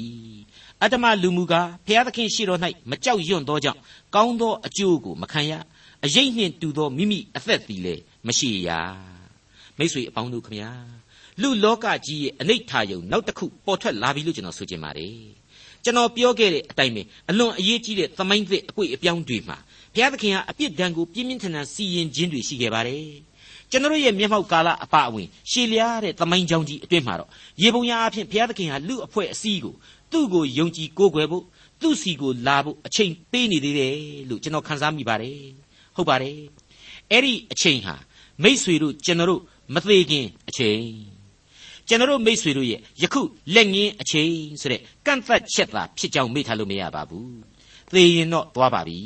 [0.83, 2.61] အတ္တမလူမူကားဘုရားသခင်ရှေ့တော်၌
[2.91, 3.81] မကြောက်ရွံ့သောကြောင့်
[4.15, 5.53] ကောင်းသောအကျိုးကိုမခံရ
[6.05, 8.69] အရေးနှင့်တူသောမိမိအသက်သည်လည်းမရှိရ
[9.79, 11.00] မိတ်ဆွေအပေါင်းတို့ခမညာ
[11.43, 15.15] လူလောကကြီးရဲ့အနိဋ္ဌာယုံနောက်တစ်ခုပေါ်ထွက်လာပြီလို့ကျွန်တော်ဆိုချင်ပါတယ်
[15.85, 19.57] ကျွန်တော်ပြောခဲ့တဲ့အတိုင်းပဲအလွန်အရေးကြီးတဲ့သမိုင်းသစ်အကွေ့အပြောင်းတွေမှာ
[19.95, 23.07] ဘုရားသခင်ဟာအပြစ်ဒဏ်ကိုပြင်းပြင်းထန်ထန်စီရင်ခြင်းတွေရှိခဲ့ပါတယ်
[23.71, 27.31] ကျွန်တော်ရဲ့မျက်မှောက်ကာလအပအဝင်ရှည်လျားတဲ့သမိုင်းကြောင်းကြီးအတွင်းမှာတော့
[27.63, 29.75] ရေပုံရအဖြစ်ဘုရားသခင်ဟာလူအဖွဲ့အစည်းကို
[30.13, 31.45] သူ့ကိုယုံကြည်ကိုးကွယ်ဖို့
[31.81, 33.97] သူ့စီကိုလာဖို့အချိန်ပေးနေသေးတယ်
[34.29, 35.39] လို့ကျွန်တော်ခန်းစားမိပါတယ်
[35.97, 36.37] ဟုတ်ပါတယ်
[37.11, 37.95] အဲ့ဒီအချိန်ဟာ
[38.43, 39.43] မိษွေတို့ကျွန်တော်တို့
[39.75, 40.81] မသေးခင်အချိန်
[41.91, 43.21] ကျွန်တော်တို့မိษွေတို့ရဲ့ယခု
[43.55, 47.35] လက်ငင်းအချိန်ဆိုတဲ့ကန့်သက်ချက်သာဖြစ်ကြောင်းမေ့ထားလို့မရပါဘူး
[47.93, 48.99] သေရင်တော့သွားပါပြီ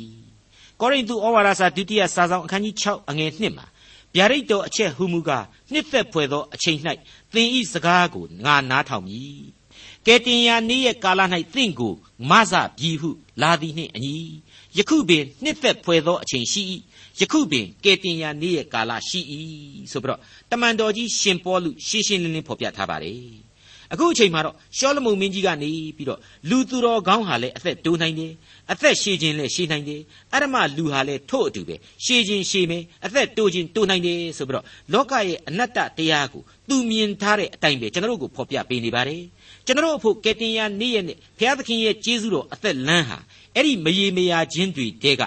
[0.79, 3.65] ကောရိန္သုဩဝါဒစာဒုတိယစာဆောင်အခန်းကြီး6အငယ်1မှာ
[4.15, 6.79] ဗျာဒိတ်တော်အချက်ဟူမူကားနှစ်သက်ဖွယ်သောအချိန်၌
[7.33, 9.39] သင်ဤစကားကိုငါနားထောင်မည်
[10.05, 11.21] ကဲတင်ယာနေ့ရဲ့ကာလ၌
[11.53, 11.93] သင်ကို
[12.29, 13.09] မဆပြီဟု
[13.41, 14.15] လာသည်နှင့်အညီ
[14.77, 16.61] ယခုပင်နှစ်သက်ဖွယ်သောအချိန်ရှိ၏
[17.19, 19.21] ယခုပင်ကဲတင်ယာနေ့ရဲ့ကာလရှိ၏
[19.91, 20.19] ဆိုပြီးတော့
[20.51, 23.45] တမန်တော်ကြီးရှင်ပေါလုရှင်းရှင်းလင်းလင်းဖော်ပြထားပါတယ်
[23.93, 26.19] အခုအချိန်မှာတော့ရှောလမုန်မင်းကြီးကနေပြီးတော့
[26.49, 28.31] လူသူတော်ကောင်းဟာလည်းအသက်တိုးနိုင်တယ်
[28.71, 30.01] အသက်ရှည်ခြင်းလည်းရှည်နိုင်တယ်
[30.33, 39.23] အရမလူဟာလည်းထို့အတူပဲရှည်ခြင်းရှည်မယ်အသက်တိုးခြင်းတိုးနိုင်တယ်ဆိုပြီးတော့လောကရဲ့အနတ္တတရားကိုသူမြင်ထားတဲ့အတိုင်းပဲကျွန်တော်တို့ကိုဖော်ပြပေးနေပါတယ်
[39.65, 43.17] ကျွန်တော်တို့အဖို့ကယ်တင်ရာနေ့ရက်နဲ့ဘုရားသခင်ရဲ့ကျေးဇူးတော်အသက်လန်းဟာ
[43.55, 45.21] အဲ့ဒီမရေမရာခြင်းတွေတဲက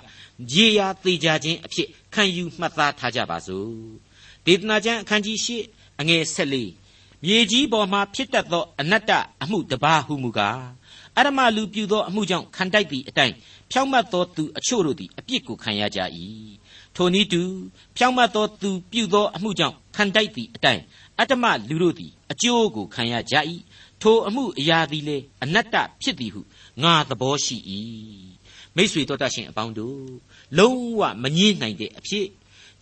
[0.52, 3.72] ရေရာသေးကြခြင်းအဖြစ်ခံယူမှတ်သားထားကြပါစို့
[4.46, 5.48] ဒေသနာကျမ်းအခန်းကြီး၈
[6.00, 6.64] အငယ်၁၄
[7.24, 10.62] မြေကြီးပေါ်မှာဖြစ်တတ်သောအနတ္တအမှုတပါးဟုမူကား
[11.16, 13.34] အရမလူပြုသောအမှုကြောင့်ခံတိုက်သည့်အတိုင်း
[13.70, 16.00] ဖြောင့်မတ်သောသူအချို့တို့သည်အပြစ်ကိုခံရကြ၏
[16.96, 17.42] ထိုနည်းတူ
[17.96, 20.82] ဖြောင့်မတ်သောသူပြုသောအမှုကြောင့်ခံတိုက်သည့်အတိုင်း
[21.18, 23.34] အတ္တမလူတို့သည်အကျိုးကိုခံရကြ၏
[24.02, 26.40] ထိုအမှုအရာသည်လေအနတ္တဖြစ်သည်ဟု
[26.82, 27.56] ငါသဘောရှိ၏
[28.76, 30.02] မိษွေတော်တတ်ရှင်အပေါင်းတို့
[30.58, 32.26] လုံးဝမငြင်းနိုင်တဲ့အဖြစ်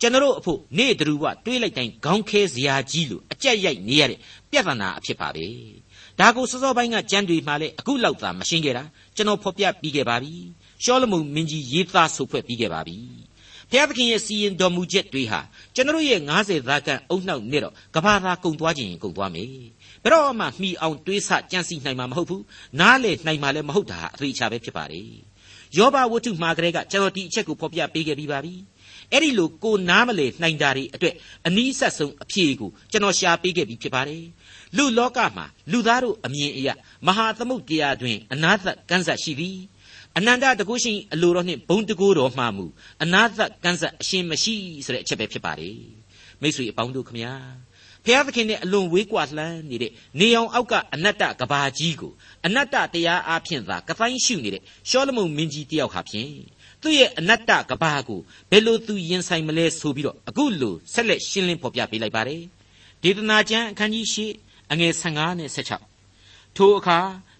[0.00, 4.18] ကျွန်တော်အဖို့နေ့တူဝတွေးလိုက်တိုင်းခေါင်းခဲစရာကြီးလို့အကြက်ရိုက်နေရတဲ့
[4.50, 5.46] ပြဿနာအဖြစ်ပါပဲ
[6.18, 8.84] ဒါကိုစောစောပိုင်းကကြမ်းတွေမှလည်းအခုလောက်သာမရှင်းခဲ့တာ
[9.16, 10.34] ကျွန်တော်ဖော်ပြပြီးခဲ့ပါပြီ
[10.84, 12.98] ရှောလမုန်မင်းကြီးရေးသားဆိုဖွဲ့ပြီးခဲ့ပါပြီ
[13.70, 15.40] ဘုရားသခင်ရဲ့စီရင်တော်မူချက်တွေဟာ
[15.74, 19.48] ကျွန်တော်ရဲ့90သားကန်အုံနှောက်နဲ့တော့ကဘာသာကုံသွားခြင်းကုံသွားမယ်
[20.02, 22.44] ဘယ်တော့မှမှီအောင်တွေးဆကြံစီနိုင်မှာမဟုတ်ဘူး
[22.80, 25.10] နားလေနိုင်မှာလည်းမဟုတ်တာအသေးချာပဲဖြစ်ပါတယ်
[25.76, 28.54] ယောဘဝတ္ထုမှာကလေးကကျွန်တော်ဒီအချက်ကိုဖော်ပြပေးခဲ့ပြီးပါပြီ
[29.12, 31.14] အဲ့ဒီလိုကိုနားမလေနိုင်တာတွေအတွက်
[31.46, 34.24] အနည်းဆက်ဆုံးအဖြေကိုကျွန်တော်ရှာပေးခဲ့ပြီးဖြစ်ပါတယ်
[34.76, 36.68] လူလောကမှာလူသားတို့အမြင်အရ
[37.06, 39.58] မဟာသမုတ်တရားတွင်အနာသကန်းဆက်ရှိသည်
[40.18, 42.64] အနန္တတကုရှိအလိုတော်နှင့်ဘုံတကူတော်မှမူ
[43.02, 45.78] အနာသကန်းဆက်အရှင်မရှိဆိုတဲ့အချက်ပဲဖြစ်ပါတယ်
[46.40, 47.32] မိတ်ဆွေအပေါင်းတို့ခမညာ
[48.04, 52.12] ဖျားသခင်နဲ့အလွန်ဝေးကွာလှမ်းနေတဲ့နေအောင်အောက်ကအနတ္တကဘာကြီးကို
[52.46, 56.32] အနတ္တတရားအဖြစ်သာကတိုင်းရှုနေတဲ့ရှောလမုန်မင်းကြီးတယောက်ဟာဖြင့်
[56.82, 62.42] သူ့ရဲ့အနတ္တကဘာကိုဘယ်လိုသူရင်ဆိုင်မလဲဆိုပြီးတော့အခုလိုဆက်လက်ရှင်းလင်းဖော်ပြပေးလိုက်ပါတယ်
[63.02, 65.50] ဒေသနာကျမ်းအခန်းကြီး၈အငယ်15နဲ့
[66.06, 66.98] 16ထိုအခါ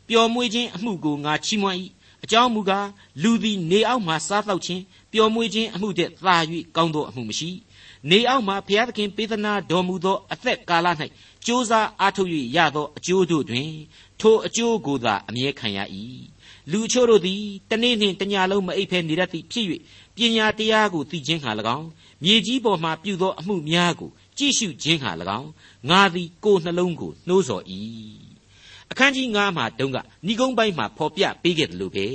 [0.08, 1.76] ပျော်မွေ့ခြင်းအမှုကိုငါချီးမွမ်း၏
[2.24, 2.88] အကြောင်းမူကား
[3.22, 6.36] လူသည်နေအောက်မှစားတော့ခြင်းပျော်မွေ့ခြင်းအမှုတည်းသာ၍
[6.76, 7.50] ကောင်းသောအမှုမရှိ
[8.10, 10.86] နေအောက်မှဘုရားသခင်ပေးသနာတော်မူသောအသက်ကာလ၌
[11.46, 13.70] ကြိုးစားအားထုတ်၍ရသောအကျိုးတို့တွင်
[14.20, 15.78] ထိုအကျိုးကိုသာအမြဲခံရ၏
[16.70, 19.66] လူချို့တို့သည်တနေ့နှင့်တညလုံးမအိပ်ဖဲနေတတ်သည်ဖြစ်၍
[20.16, 21.88] ပညာတရားကိုသိခြင်းဟာ၎င်း
[22.24, 25.50] မြေကြီးပေါ်မှပြုသောအမှုများကိုကြည့်ရှုခြင်းဟာ၎င်း
[25.90, 27.64] ငါသည်ကိုယ်နှလုံးကိုနှိုးဆော်၏
[28.90, 32.06] အခန်းကြီး9မှာတုန်းကဏိကုံးပိုင်းမှာဖော်ပြပေးခဲ့တယ်လို့ပဲ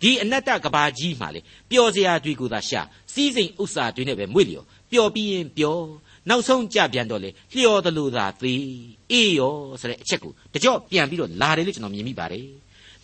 [0.00, 1.40] ဒီအနတ္တကဘာကြီးမှာလေ
[1.70, 2.80] ပျော်စရာတွေကိုသာရှာ
[3.12, 5.84] စည်းစိမ်ဥစ္စာတွေနဲ့ပဲမွေ့လျော်ပျော်ပြီးရင်ပျော်
[6.28, 8.64] နောက်ဆုံးကြပြန်တော့လေလျော်သလိုသာသေး
[9.12, 12.46] အေးရောဆိုတဲ့အချက်ကိုတကြော့ပြန်ပြီးတော့လာတယ်လို့ကျွန်တော်မြင်မိပါတယ်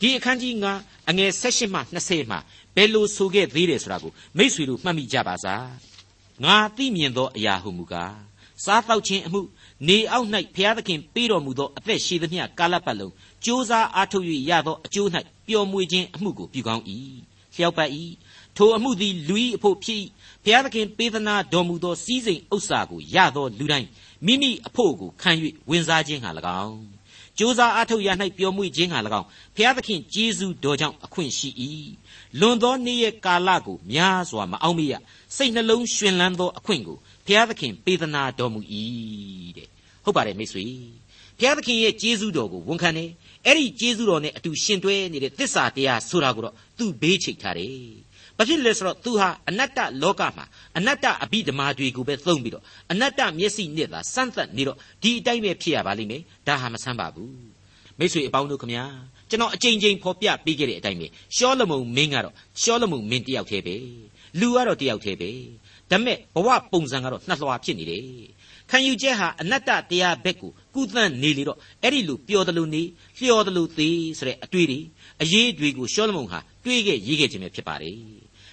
[0.00, 2.36] ဒီအခန်းကြီး9အငယ်16မှ20မှ
[2.76, 5.66] ဘယ်လိုဆိုခဲ့သေးတယ်ဆိုတာကိုမိษွေတို့မှတ်မိကြပါစား
[6.44, 8.29] ငါသိမြင်သောအရာဟုမူကား
[8.64, 9.40] စားတော့ခြင်းအမှု
[9.88, 13.12] နေအောက်၌ဘုရားသခင်ပေးတော်မူသောအသက်ရှိသမျှကာလပတ်လုံး
[13.44, 15.08] ကြိုးစားအားထုတ်၍ရသောအကျိုး၌
[15.46, 16.84] ပျော်မွေခြင်းအမှုကိုပြုကောင်း၏
[17.54, 17.90] လျှောက်ပတ်၏
[18.56, 20.00] ထိုအမှုသည်လူ၏အဖို့ဖြစ်၏
[20.44, 23.88] ဘုရားသခင်ပေးသနာတော်မူသောစီးစိမ်ဥစ္စာကိုရသောလူတိုင်း
[24.26, 25.30] မိမိအဖို့ကိုခံ၍
[25.70, 26.30] ဝင်စားခြင်းဟာ၎
[26.64, 27.00] င်း
[27.38, 31.50] ကြိုးစားအားထုတ်ရ၌ပျော်မွေ့ခြင်းဟာ၎င်းဘုရားသခင်ကျေးဇူးတော်ကြောင့်အခွင့်ရှိ၏
[32.40, 34.92] လွန်သောနေ့ရဲ့ကာလကိုများစွာမအောင်မရ
[35.36, 36.98] စိတ်နှလုံးရှင်လန်းသောအခွင့်ကို
[37.30, 38.60] ဘုရားသခင်ပေးသနာတော်မူ၏
[39.56, 39.68] တဲ့
[40.04, 40.64] ဟုတ်ပါတယ်မိတ်ဆွေ
[41.38, 43.10] ဘုရားသခင်ရဲ့ကျေးဇူးတော်ကိုဝန်ခံတယ်
[43.46, 47.78] အဲ့ဒီကျေးဇူးတော်နဲ့အတူရှင်တွဲနေတဲ့သစ္စာတရားဆိုတာကိုတော့သူဘေးချိတ်ထားတယ်
[48.36, 50.44] ဘာဖြစ်လဲဆိုတော့သူဟာအနတ္တလောကမှာ
[50.76, 57.34] အနတ္တအဘိဓမ္မာတွေကိုပဲသုံးပြီးတော့အနတ္တမျက်စိနဲ့သာစမ်းသပ်နေတော့ဒီအတိုင်းပဲဖြစ်ရပါလိမ့်မယ်ဒါဟာမဆန်းပါဘူး
[57.98, 58.84] မိတ်ဆွေအပေါင်းတို့ခမညာ
[59.30, 63.76] ကျွန်တော်အကြိမ်ကြိမ်ဖော်ပြပေးခဲ့တဲ့အတိုင်းပဲရှောလမုန်မင်းကတော့ရှောလမုန်မင်းတယောက်တည်းပဲ
[64.40, 65.30] လူကတော့တယောက်တည်းပဲ
[65.90, 68.02] ဒါပေမဲ့ဘဝပုံစံကတော့နှစ်လွှာဖြစ်နေတယ်
[68.70, 72.82] ခံယူချက်ဟာအနတ္တတရားဘက်ကိုကုသန့်နေလေတော့အဲ့ဒီလိုပျော်တယ်လို့နေ
[73.18, 74.80] လျော်တယ်လို့သေးဆိုတဲ့အတွေ့တွေ
[75.22, 77.96] အရေးတွေကိုရှောလမုန်ဟာတွေးခဲ့ရေးခဲ့ခြင်းပဲဖြစ်ပါတယ်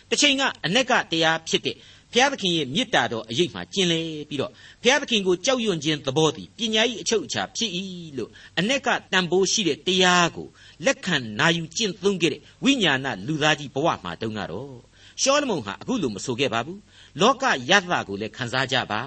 [0.09, 1.75] တစ်ချိန်ကအ내ကတရားဖြစ်တဲ့
[2.13, 4.51] ဘုရားသခင်ရဲ့မေတ္တာတော်အရေးမှကျင်လေပြီးတော့
[4.83, 7.71] ဘုရားသခင်ကိုကြောက်ရွံ့ခြင်းသဘောတည်ပညာ၏အချုပ်အခြာဖြစ်၏
[8.17, 10.47] လို့အ내ကတန်ဖိုးရှိတဲ့တရားကို
[10.85, 14.77] လက်ခံနာယူကျင့်သုံးခဲ့တဲ့ဝိညာဏလူသားကြီးဘဝမှာတုန်းကတော့
[15.21, 16.79] ရှောလမုန်ဟာအခုလိုမဆိုခဲ့ပါဘူး
[17.21, 19.01] လောကယတ္တကိုလည်းခံစားကြပါ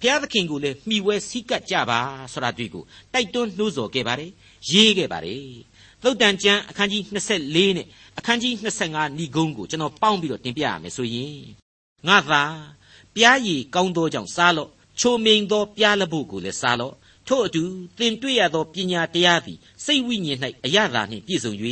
[0.00, 2.00] ဖျားသခင်ကိုလည်းမှီဝဲစည်းကပ်ကြပါ
[2.32, 4.30] ဆိုတာတွေ့ကိုတိုက်တွန်းနှိုးဆော်ခဲ့ပါတယ်
[4.70, 5.44] ရေးခဲ့ပါတယ်
[6.02, 7.86] သုတ်တန်ကျမ်းအခန်းကြီး24နဲ့
[8.18, 8.52] အခန်းကြီး
[8.86, 11.38] 25ဏီကုန်းကိုကျွန်တော်ပေါင်းပြီးတော့တင်ပြရမယ်ဆိုရင်
[12.08, 12.42] ငါသာ
[13.14, 16.94] ပြားရည်ကောင်းသောကြောင့်စားလော့ချိုမိန်သောပြားလဖို့ကိုလည်းစားလော့
[17.28, 17.62] ထို့အတူ
[17.98, 21.52] သင်တွေ့ရသောပညာတရားသည်စိတ်ဝိညာဉ်၌အရသာနှင့်ပြည့်စုံ၍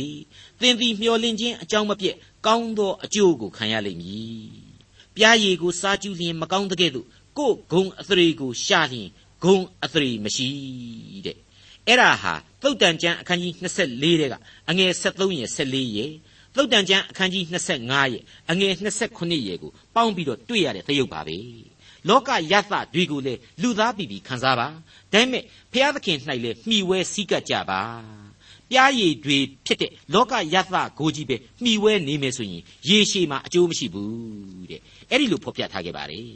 [0.59, 4.55] သင်သည်မျှော်လင့်ခြင်းအကြောင်းမပြည့်ကောင်းသောအကျိုးကိုခံရလိမ့်မည်။
[5.15, 9.09] ပြားရည်ကိုစားကျူးလျင်မကောင်းတဲ့ကဲ့သို့ကိုယ်ဂုံအသရေကိုရှာလျင်
[9.43, 10.47] ဂုံအသရေမရှိ
[11.25, 11.37] တဲ့။
[11.87, 14.33] အဲ့ဒါဟာသုတ်တန်ကျမ်းအခန်းကြီး24တဲ့က
[14.69, 16.11] အငယ်73ရဲ့14ရဲ့
[16.55, 21.37] သုတ်တန်ကျမ်းအခန်းကြီး25ရဲ့အငယ်28ရဲ့ကိုပေါင်းပြီးတော့တွေ့ရတဲ့သရုပ်ပါပဲ။
[22.09, 24.71] လောကယသတွေကိုလေလူသားပြည်ပြီးခံစားပါဒါ
[25.11, 28.24] ပေမဲ့ဘုရားသခင်၌လေမှီဝဲစည်းကပ်ကြပါ
[28.71, 36.29] ပြားရည်တွေဖြစ်တဲ့လောကယသကိုကြီးပဲမှီဝဲနေမယ်ဆိုရင်ရေရှည်မှာအကျိုးမရှိဘူးတဲ့အဲ့ဒီလိုဖော်ပြထားခဲ့ပါတယ်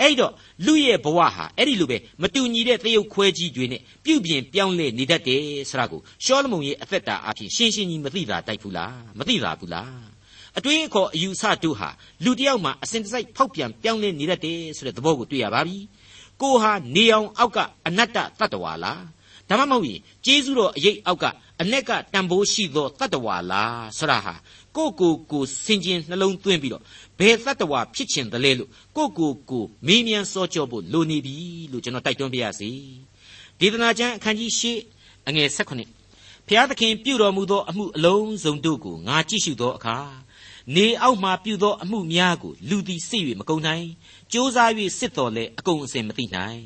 [0.00, 0.32] အဲ့တော့
[0.66, 10.10] လူရဲ့ဘဝဟာအဲ့ဒီလိုပဲမတူညီတဲ့သရုပ်ခွဲကြီးတွေနဲ့ပြုပြင်ပြောင်းလဲနေတတ်တယ်ဆိုတာကိုရှောလမုန်ရဲ့အသက်တာအဖြစ်ရှင်းရှင်းကြီးမသိတာတိုက်ဘူးလားမသိတာဘူးလား
[10.58, 11.88] အတွေးအခေါ်အယူဆတို့ဟာ
[12.24, 15.78] လူတယောက်မှာအစဉ်တစိုက်ဖောက်ပြန်ပြောင်းလဲနေတတ်တယ်ဆိုတဲ့သဘောကိုတွေ့ရပါပြီ
[16.42, 19.02] ကိုဟာနေအောင်အောက်ကအနတ္တတတ္တဝါလား
[19.50, 21.24] ဒါမှမဟုတ်ရင်ကျေးဇူးတော်အရေးအောက်က
[21.60, 24.34] အ내ကတန်ဖိုးရှိသောတတ္တဝါလားဆရာဟာ
[24.76, 26.82] ကိုကိုကိုစင်ကျင်နှလုံးသွင်းပြီးတော့
[27.18, 31.34] ဘယ်တတ္တဝါဖြစ်ချင်တယ်လဲလို့ကိုကိုကိုမေးမြန်းစောကြောဖို့လိုနေပြီ
[31.72, 32.70] လို့ကျွန်တော်တိုက်တွန်းပြရစီ
[33.60, 35.88] ဒေသနာကျမ်းအခန်းကြီး၈အငယ်၁၈
[36.48, 39.96] ဖျားသခင်ပြုတော်မူသောအမှုအလုံးစုံတို့ကိုငါကြည့်ရှုသောအခါ
[40.76, 43.86] နေအောက်မှပြုသောအမှုများကိုလူသည်စိတ်၍မကုန်နိုင်
[44.32, 46.62] ကြိုးစား၍စစ်တော်လဲအကုန်အစင်မသိနိုင်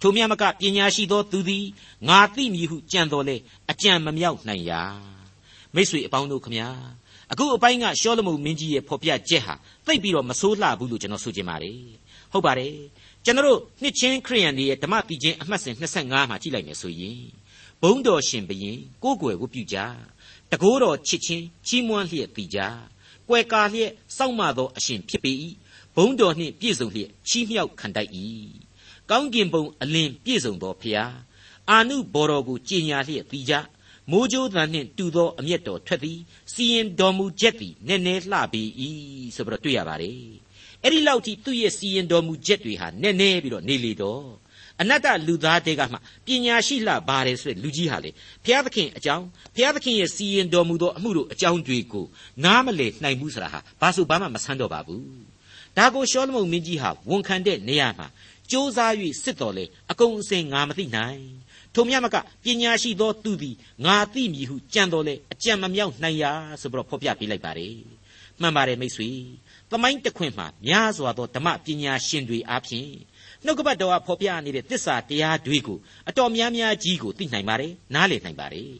[0.00, 1.66] ထိုမြတ်မကပညာရှိသောသူသည်
[2.08, 3.36] ငါသိမည်ဟုကြံတော်လဲ
[3.70, 4.82] အကြံမမြောက်နိုင်ရာ
[5.74, 6.68] မိတ်ဆွေအပေါင်းတို့ခမညာ
[7.32, 9.54] အခုအပိုင်းကရှောလမုန်မင်းကြီးရဲ့ဖော်ပြချက်ဟာ
[9.86, 11.80] သိပ်ပြီးတော့မဆိုးလှဘူးလို့ကျွန်တော်ဆိုချင်ပါတယ်
[12.32, 12.74] ဟုတ်ပါတယ်
[13.24, 17.20] ကျွန်တော်တို့နှစ်ချင်းခရိယန်တွေရဲ့ဓမ္မပီချင်းအမှတ်စဉ်25မှာကြည့်လိုက်မယ်ဆိုရင်
[17.82, 19.76] ဘုံတော်ရှင်ဘရင်ကိုယ်ွယ်ကိုပြုကြ
[20.52, 22.58] တကိုးတော်ချစ်ချင်းချီးမွမ်းလျက်တည်ကြ
[23.28, 25.32] ကွယ်ကာလျက်စောင့်မသောအရှင်ဖြစ်ပေ၏
[26.00, 28.08] ဘုံတော်နှင့်ပြည့်စုံလျက်ချီးမြှောက်ခံတတ်၏
[29.10, 31.14] ကောင်းကင်ဘုံအလင်းပြည့်စုံသောဖျား
[31.70, 33.54] အာနုဘော်တော်ကိုကြည်ညာလျက်ပြီးကြ
[34.10, 36.18] မိုးကြိုးသံနှင့်တူသောအမျက်တော်ထွက်သည်
[36.52, 38.62] စီရင်တော်မူချက်သည်နည်းနည်းလှပေ၏
[39.36, 40.20] ဆိုပြီးတော့တွေ့ရပါတယ်
[40.82, 44.24] အဲ့ဒီလောက်ထိသူ့ရဲ့စီရင်တော်မူချက်တွေဟာနည်းနည်းပြီးတော့နေလေတော့
[44.80, 48.10] အနတ္တလူသားတွေကမှပညာရှိလှပါတယ်ဆိုတဲ့လူကြီးဟာလေ
[48.44, 52.06] ဘုရားသခင်အကြောင်းဘုရားသခင်ရဲ့စီရင်တော်မူသောအမှုတို့အကြောင်းတွေကို
[52.44, 55.37] နားမလည်နိုင်ဘူးဆိုတာဟာဘာလို့ဘာမှမဆန်းတော့ပါဘူး
[55.78, 58.78] ဒါကိုရှောလမုန်မင်းကြီးဟာဝန်ခံတဲ့နေရာမှာစ조사၍
[59.22, 61.22] စစ်တော်လေအကုန်အစင်ငါမသိနိုင်
[61.74, 67.76] ထိုမြတ်မကပညာရှိသောသူသည်ငါသိမည်ဟုကြံတော်လေအကြံမမြောက်နိုင်ရာဆိုပြီးတော့ဖော်ပြပေးလိုက်ပါတယ်
[68.40, 69.10] မှန်ပါတယ်မိတ်ဆွေ
[69.70, 72.90] သမိုင်းတစ်ခွင်မှာများစွာသောဓမ္မပညာရှင်တွေအားဖြင့်
[73.44, 78.72] နှုတ်ကပတ်တော်ကဖော်ပြနေတဲ့တစ္ဆာတရားတွေကိုအတော်များများကြီးကိုသိနိုင်ပါတယ်နားလည်နိုင်ပါတယ်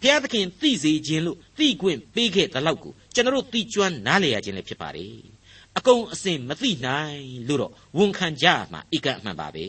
[0.00, 5.31] ဘုရားသခင်သိစေခြင်းလို့သိခွင့်ပေးခဲ့တဲ့လောက်ကိုကျွန်တော်တို့သိကျွမ်းနားလည်ရခြင်းလည်းဖြစ်ပါတယ်
[5.78, 9.66] အကုန်အစင်မသိနိုင်လို့တော့ဝန်ခံကြမှာဧကအမှန်ပါပဲ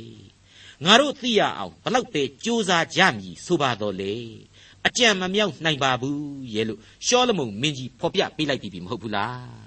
[0.86, 4.16] ငါတို့သိရအောင်ဘလောက်ပဲကြိုးစားကြမည်ဆိုပါတော့လေ
[4.88, 9.64] အကြံမမြောက်နိုင်ပါဘူးရဲ့လို့ရှောလမုန်မင်းကြီးဖော်ပြပေးလိုက်ပြီမဟုတ်ဘူးလား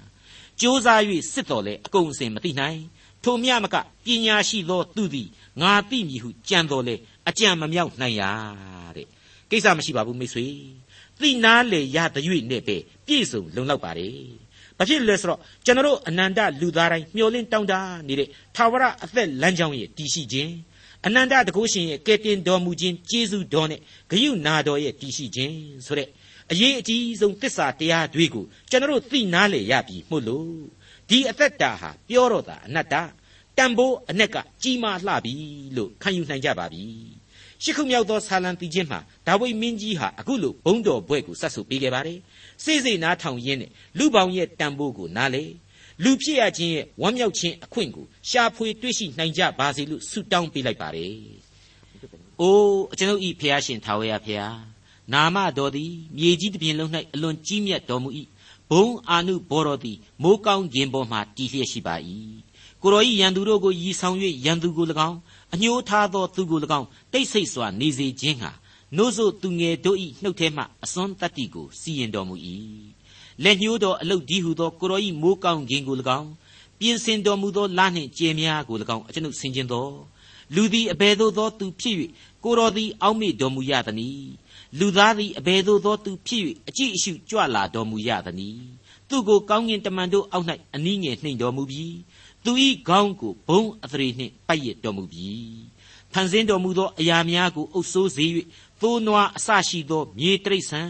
[0.61, 1.01] ကြိုးစား၍
[1.33, 2.81] စစ်တော်လဲအကုန်အစင်မသိနိုင်
[3.23, 5.29] ထိုမြမကပညာရှိသောသူသည်
[5.61, 6.95] ငါသိမည်ဟုကြံတော်လဲ
[7.29, 8.23] အကြံမမြောက်နိုင်ရ
[8.95, 9.07] တဲ့
[9.51, 10.47] ကိစ္စမရှိပါဘူးမိတ်ဆွေ
[11.19, 14.46] သိနာလေရတဲ့၍နဲ့ပဲပြည့်စုံလုံလောက်ပါတယ်
[14.77, 17.73] ဘာဖြစ်လဲဆိုတော့ကျွန်တော်အနန္တလူသားတိုင်းမျှော်လင့်တောင်းတ
[18.07, 20.51] နေတဲ့သာဝရအသက်လမ်းကြောင်းရဲ့တည်ရှိခြင်း
[21.05, 23.79] အနန္တတကုရှင်ရဲ့ကယ်တင်တော်မူခြင်းကျေးဇူးတော်နဲ့
[24.11, 26.09] ဂရုနာတော်ရဲ့တည်ရှိခြင်းဆိုတဲ့
[26.51, 30.51] အရေးအကြီးဆုံးသစ္စာတရားတွေကိုကျွန်တော်သိနာလေရပြီမို့လို့
[31.09, 32.95] ဒီအသက်တာဟာပြောတော့တာအနတ္တ
[33.57, 35.33] တန်ဖိုးအ내ကကြီးမားလှပြီ
[35.75, 36.83] လို့ခံယူနိုင်ကြပါပြီ
[37.63, 42.19] ရှစ်ခုမြောက်သောဆာလံတီချင်းမှာဒါဝိမင်းကြီးဟာအခုလိုဘုံတော်ဘွဲ့ကိုစတ်ဆုပ်ပေးခဲ့ပါတယ်
[42.63, 45.43] စိစိနားထောင်ရင်းနဲ့လူပေါင်းရဲ့တန်ဖိုးကိုနားလေ
[46.03, 51.13] လူဖြစ်ရခြင်းရဲ့ဝမ်းမြောက်ခြင်းအခွင့်ကိုရှာဖွေတွေ့ရှိနိုင်ကြပါစေလို့ဆုတောင်းပေးလိုက်ပါတယ်။
[52.41, 54.55] အိုးကျွန်ုပ်ဤဖျားရှင်ထာဝရဖျား
[55.13, 58.09] နာမတော်သည်မြေကြီးတစ်ပြင်လုံး၌အလွန်ကြီးမြတ်တော်မူ၏
[58.71, 61.95] ဘုံအာနုဘော်တော်သည်မိုးကောင်းခြင်းပေါ်မှတည်လျက်ရှိပါ၏
[62.81, 65.17] ကိုရောဤရန်သူတို့ကိုရည်ဆောင်၍ရန်သူကို၎င်း
[65.53, 68.51] အညှိုးထားသောသူကို၎င်းတိတ်ဆိတ်စွာနေစေခြင်းဟာ
[68.97, 72.35] နို့ဆိုသူငယ်တို့ဤနှုတ်ထဲမှအစွန်းတတ္တိကိုစီရင်တော်မူ၏
[73.43, 76.29] လက်ညှိုးတော်အလုတ်ဒီဟုသောကိုရောဤမိုးကောင်းခြင်းကို၎င်း
[76.79, 79.91] ပြင်ဆင်တော်မူသောလနှင့်ကြယ်များကို၎င်းအကျွန်ုပ်ဆင်ခြင်တော်
[80.55, 81.95] လူသည်အဘယ်သို့သောသူဖြစ်၍
[82.43, 84.31] ကိုတော်သည်အောက်မေ့တော်မူရသနည်း
[84.79, 88.67] လူသားသည်အဘယ်သို့သောသူဖြစ်၍အကြည့်အရှုကြွလာတော်မူရသနည်း
[89.09, 91.95] သူကိုကောင်းကင်တမန်တို့အောက်၌အနည်းငယ်နှိမ်တော်မူပြီး
[92.47, 95.31] သူသူဤခေါင်းကိုဘုံအသရေနှင့်ပိုက်ရတော်မူပြီ
[96.13, 98.25] ဖန်ဆင်းတော်မူသောအရာများကိုအုပ်စိုးစေ၍
[98.81, 100.81] သိုးနွားအစရှိသောမြေတရိษံ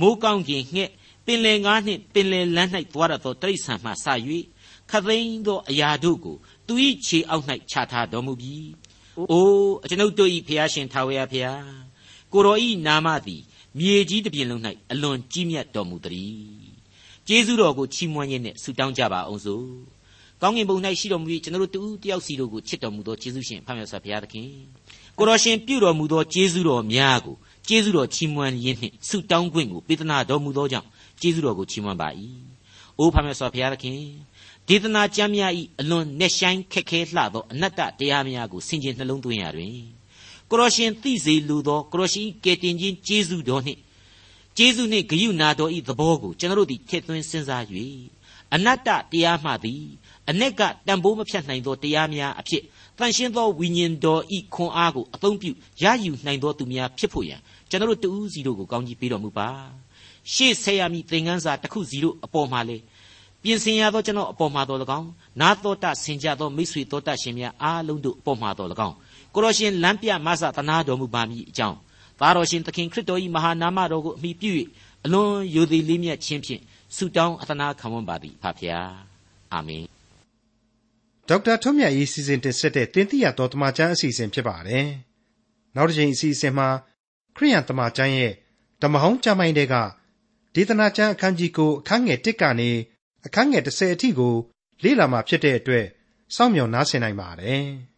[0.00, 0.90] မိုးကောင်းကင်ငှက်
[1.26, 4.06] ပင်လယ်ငါးနှင့်ပင်လယ်လန်း၌သွားရသောတရိษံမှစ၍
[4.90, 6.74] ခသိန်းသောအရာတို့ကိုသူ၏
[7.06, 8.56] ခြေအောက်၌ချထားတော်မူပြီ။
[9.30, 11.64] အိုးအကျွန်ုပ်တို့၏ဖျားရှင်ထာဝရဖျား
[12.32, 13.42] ကိုတော်ဤနာမသည်
[13.78, 16.36] မြေကြီးတစ်ပြင်လုံး၌အလွန်ကြီးမြတ်တော်မူသည်။
[17.28, 19.66] ကျေးဇူးတော်ကိုချီးမွမ်းခြင်းနဲ့ဆုတောင်းကြပါအောင်စို့။
[20.42, 24.48] ကောင်းကင်ဘုံ၌ရှိတော်မူ၍ကျွန်တော်တို့တူတယောက်စီတို့ကိုချစ်တော်မူသောကျေးဇူးရှင်ဖခင်ဆရာဘုရားသခင်
[25.18, 27.36] ကိုတော်ရှင်ပြုတော်မူသောကျေးဇူးတော်များကို
[27.68, 30.88] ကျေးဇူးတော်ချီးမွမ်းခြင်းနှင့်ဆုတောင်းခွင့်ကိုပေးသနာတော်မူသောကြောင့်
[31.20, 32.08] ကျေးဇူးတော်ကိုချီးမွမ်းပါ၏။
[32.98, 34.00] အိုးဖခင်ဆရာဘုရားသခင်
[34.68, 39.76] ဒေသနာကျမ်းများဤအလွန်နဲ့ဆိုင်ခက်ခဲလှသောအနတ္တတရားများကိုဆင်ခြင်နှလုံးသွင်းရတွင်
[40.50, 43.80] ကိုရရှင်သိစေလိုသောကိုရရှင်ကယ်တင်ခြင်းကျေးဇူးတော်နှင့်
[44.56, 47.64] ကျေးဇူးနှင့်ဂရုဏာတော်ဤသဘောကိုကျွန်တော်တို့သည်ထည့်သွင်းစဉ်းစား၍
[48.54, 49.82] အနတ္တတရားမှသည်
[50.30, 52.62] အ내ကတန်ဖိုးမဖြတ်နိုင်သောတရားများအဖြစ်
[52.98, 55.50] တန်ရှင်းသောဝိညာဉ်တော်ဤခွန်အားကိုအသုံးပြု
[55.82, 59.48] ရယူနိုင်သောသူများဖြစ်ဖို့ရန်ကျွန်တော်တို့တူးစီတို့ကိုကောင်းကြီးပေးတော်မူပါ
[60.32, 62.76] ရှေ့ဆက်ရမည်သင်ခန်းစာတစ်ခုစီတို့အပေါ်မှာလေ
[63.42, 65.08] ပြင်ဆင်ရသောကျွန်တော်အပေါ်မှာတော်၎င်း
[65.40, 68.94] နာတော်တဆင်ကြသောမိတ်ဆွေတော်တရှင်များအားလုံးတို့အပေါ်မှာတော်၎င်း
[69.34, 71.76] ကိုတော်ရှင်လမ်းပြမဆသနာတော်မူပါမည်အကြောင်း
[72.20, 74.50] သားတော်ရှင်သခင်ခရစ်တော်၏မဟာနာမတော်ကိုအမိပြု၍
[75.04, 76.62] အလွန်ယိုသည်လေးမြတ်ခြင်းဖြင့်
[76.96, 78.90] ဆုတောင်းအသနာခံဝန်ပါသည်ဖဖျား
[79.54, 79.95] အာမင်
[81.28, 84.86] ဒေါက်တာထွန်းမြတ်ရေးစီစဉ်တင်ဆက်တဲ့တင်ပြတော်တမချန်းအစီအစဉ်ဖြစ်ပါတယ်
[85.76, 86.68] နောက်တစ်ချိန်အစီအစဉ်မှာ
[87.36, 88.32] ခရိယန်တမချန်းရဲ့
[88.82, 89.74] ဓမ္မဟောင်းကျမ်းပိုင်းတွေက
[90.54, 92.70] ဒေသနာကျမ်းအခန်းကြီးကိုအခန်းငယ်1ကနေ
[93.26, 94.34] အခန်းငယ်30အထိကို
[94.82, 95.86] လေ့လာမှာဖြစ်တဲ့အတွက်
[96.34, 97.64] စောင့်မျှော်နားဆင်နိုင်ပါတယ်။